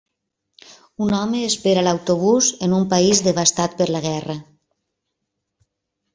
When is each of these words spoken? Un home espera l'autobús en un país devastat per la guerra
Un 1.07 1.11
home 1.17 1.41
espera 1.47 1.83
l'autobús 1.87 2.47
en 2.69 2.73
un 2.79 2.89
país 2.95 3.23
devastat 3.29 3.77
per 3.83 3.89
la 3.93 4.03
guerra 4.09 4.41